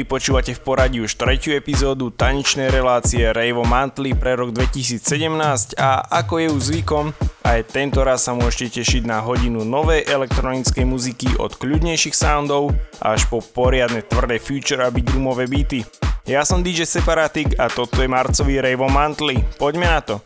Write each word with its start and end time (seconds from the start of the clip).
chvíli 0.00 0.16
počúvate 0.16 0.56
v 0.56 0.64
poradí 0.64 0.98
už 1.04 1.12
tretiu 1.12 1.52
epizódu 1.52 2.08
tanečnej 2.08 2.72
relácie 2.72 3.20
Rave 3.20 3.60
Monthly 3.60 4.16
pre 4.16 4.32
rok 4.32 4.48
2017 4.56 5.76
a 5.76 6.00
ako 6.24 6.40
je 6.40 6.48
už 6.48 6.62
zvykom, 6.72 7.12
aj 7.44 7.68
tento 7.68 8.00
raz 8.00 8.24
sa 8.24 8.32
môžete 8.32 8.80
tešiť 8.80 9.04
na 9.04 9.20
hodinu 9.20 9.60
novej 9.60 10.08
elektronickej 10.08 10.88
muziky 10.88 11.28
od 11.36 11.52
kľudnejších 11.52 12.16
soundov 12.16 12.72
až 13.04 13.28
po 13.28 13.44
poriadne 13.44 14.00
tvrdé 14.00 14.40
future 14.40 14.80
a 14.80 14.88
bedroomové 14.88 15.44
beaty. 15.44 15.84
Ja 16.24 16.48
som 16.48 16.64
DJ 16.64 16.88
Separatik 16.88 17.60
a 17.60 17.68
toto 17.68 18.00
je 18.00 18.08
marcový 18.08 18.56
Rave 18.64 18.80
Monthly. 18.80 19.36
Poďme 19.60 19.84
na 19.84 20.00
to. 20.00 20.24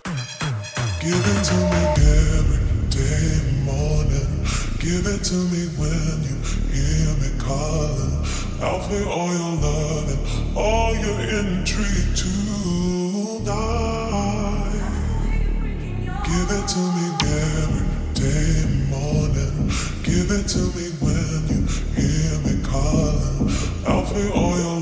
Give 4.85 5.09
it 5.09 5.25
to 5.25 5.35
me 5.49 5.65
when 5.81 6.24
I'll 8.65 8.81
feel 8.81 9.09
all 9.11 9.29
your 9.29 9.57
love 9.61 10.09
and 10.09 10.57
all 10.57 10.95
your 10.97 11.21
intrigue 11.21 12.17
tonight. 12.17 13.45
Give 16.25 16.51
it 16.51 16.67
to 16.69 16.79
me 16.97 17.07
every 17.29 17.85
day 18.15 18.65
morning. 18.89 19.69
Give 20.03 20.31
it 20.31 20.49
to 20.49 20.63
me 20.77 20.87
when 21.05 21.47
you 21.53 21.61
hear 21.95 22.39
me 22.41 22.55
calling. 22.65 23.53
I'll 23.87 24.07
feel 24.07 24.33
all 24.33 24.57
your 24.59 24.81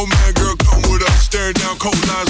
no 0.00 0.06
man, 0.06 0.32
girl, 0.34 0.56
come 0.56 0.82
with 0.90 1.02
us. 1.02 1.24
Staring 1.24 1.54
down 1.54 1.76
cold 1.78 2.00
lines 2.08 2.29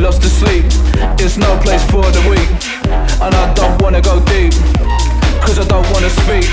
lost 0.00 0.22
to 0.22 0.28
sleep. 0.28 0.64
It's 1.18 1.36
no 1.36 1.58
place 1.60 1.84
for 1.90 2.04
the 2.10 2.20
weak. 2.28 2.48
And 3.20 3.34
I 3.34 3.52
don't 3.54 3.80
wanna 3.82 4.00
go 4.00 4.20
deep, 4.24 4.52
cause 5.40 5.58
I 5.58 5.64
don't 5.66 5.88
wanna 5.92 6.10
speak. 6.10 6.48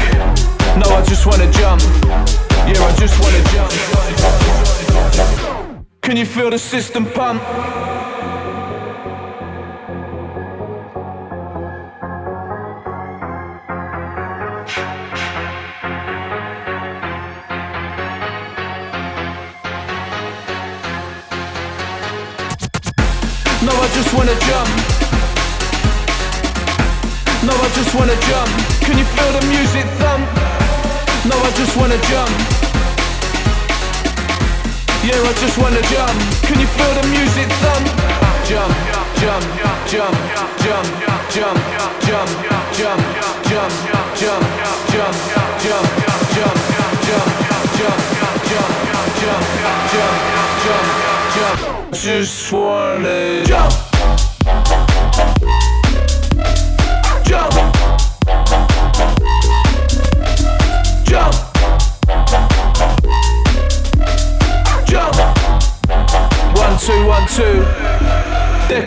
No, 0.77 0.87
I 0.95 1.01
just 1.05 1.25
wanna 1.25 1.51
jump. 1.51 1.81
Yeah, 2.67 2.87
I 2.87 2.91
just 2.97 3.19
wanna 3.21 3.41
jump. 3.53 3.71
Can 6.01 6.17
you 6.17 6.25
feel 6.25 6.49
the 6.49 6.59
system 6.59 7.05
pump? 7.05 7.41
Wanna 24.31 24.47
jump. 24.47 24.69
No, 27.43 27.51
I 27.51 27.69
just 27.75 27.93
wanna 27.95 28.15
jump. 28.29 28.49
Can 28.79 28.97
you 28.97 29.03
feel 29.03 29.31
the 29.37 29.45
music 29.47 29.85
thump? 29.99 30.23
No, 31.27 31.35
I 31.35 31.51
just 31.59 31.75
wanna 31.75 31.99
jump. 32.07 32.31
Yeah, 35.03 35.19
I 35.19 35.33
just 35.35 35.57
wanna 35.57 35.81
jump. 35.91 36.15
Can 36.47 36.59
you 36.59 36.67
feel 36.67 36.93
the 36.99 37.07
music 37.11 37.47
thump? 37.59 37.85
Jump, 38.47 38.71
jump, 39.19 39.43
jump, 39.91 40.15
jump, 40.63 40.63
jump, 40.63 40.87
jump, 41.35 41.59
jump, 42.07 42.29
jump, 42.77 43.01
jump, 43.01 43.01
jump, 43.41 43.81
jump, 44.15 44.45
jump, 45.01 45.17
jump, 45.41 45.87
jump, 45.91 46.67
jump, 47.51 48.07
jump, 48.11 48.79
jump. 48.91 49.39
Jump, 49.91 50.17
jump, 50.63 50.87
jump. 51.35 51.91
Just 51.91 52.53
wanna 52.53 53.43
jump. 53.43 53.71
Jump. 53.71 53.71
two, 53.71 53.71
one, 53.71 53.85
two. 53.85 53.90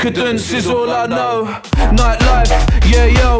Decadence 0.04 0.52
is 0.52 0.66
all 0.66 0.90
I 0.90 1.06
know. 1.06 1.44
Nightlife, 1.92 2.50
yeah, 2.90 3.06
yo. 3.06 3.38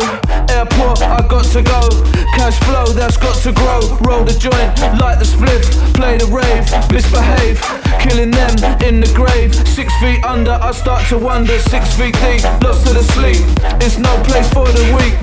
Airport, 0.54 1.02
I 1.02 1.26
got 1.28 1.44
to 1.52 1.62
go. 1.62 1.88
Cash 2.36 2.58
flow, 2.60 2.86
that's 2.86 3.16
got 3.16 3.36
to 3.42 3.52
grow. 3.52 3.80
Roll 4.02 4.24
the 4.24 4.32
joint, 4.32 5.00
light 5.00 5.18
the 5.18 5.24
spliff, 5.24 5.94
play 5.94 6.16
the 6.16 6.26
rave, 6.26 6.64
misbehave. 6.90 7.83
Killing 8.04 8.30
them 8.30 8.54
in 8.84 9.00
the 9.00 9.10
grave. 9.14 9.54
Six 9.66 9.92
feet 10.00 10.22
under, 10.24 10.52
I 10.52 10.72
start 10.72 11.08
to 11.08 11.18
wonder. 11.18 11.58
Six 11.58 11.94
feet 11.96 12.14
deep, 12.20 12.42
lost 12.62 12.86
to 12.86 12.92
the 12.92 13.02
sleep. 13.14 13.40
It's 13.80 13.98
no 13.98 14.12
place 14.24 14.48
for 14.52 14.66
the 14.68 14.84
weak. 14.96 15.16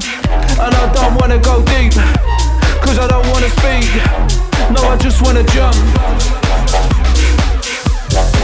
And 0.60 0.74
I 0.74 0.86
don't 0.94 1.15
wanna 1.20 1.38
go 1.39 1.63
deep, 1.63 1.94
cause 2.82 2.98
I 2.98 3.08
don't 3.08 3.28
wanna 3.30 3.50
speak. 3.62 3.86
No, 4.74 4.82
I 4.89 4.98
just 4.98 5.22
wanna 5.22 5.44
jump. 5.56 5.78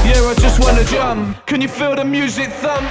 Yeah, 0.06 0.32
I 0.32 0.36
just 0.40 0.60
wanna 0.60 0.84
jump. 0.86 1.46
Can 1.48 1.60
you 1.60 1.68
feel 1.68 1.96
the 1.96 2.06
music 2.06 2.50
thump? 2.62 2.88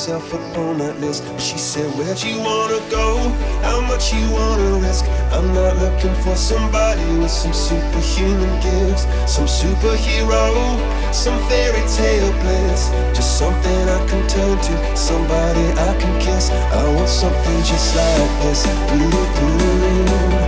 herself 0.00 0.32
up 0.32 0.56
on 0.56 0.78
that 0.78 0.98
list. 0.98 1.22
She 1.38 1.58
said, 1.58 1.84
Where'd 1.92 2.22
you 2.22 2.38
wanna 2.38 2.80
go? 2.88 3.18
How 3.60 3.82
much 3.82 4.14
you 4.14 4.24
wanna 4.32 4.78
risk? 4.80 5.04
I'm 5.30 5.52
not 5.52 5.76
looking 5.76 6.14
for 6.24 6.34
somebody 6.36 7.04
with 7.18 7.30
some 7.30 7.52
superhuman 7.52 8.48
gifts, 8.64 9.04
some 9.28 9.44
superhero, 9.44 10.42
some 11.12 11.38
fairy 11.50 11.84
tale 11.86 12.32
bliss. 12.40 12.88
Just 13.14 13.38
something 13.38 13.82
I 13.96 14.00
can 14.08 14.26
turn 14.26 14.56
to, 14.56 14.96
somebody 14.96 15.66
I 15.76 15.92
can 16.00 16.18
kiss. 16.18 16.48
I 16.48 16.82
want 16.94 17.08
something 17.08 17.58
just 17.62 17.94
like 17.94 18.32
this. 18.40 18.64
Ooh, 18.96 19.44
ooh. 19.44 20.39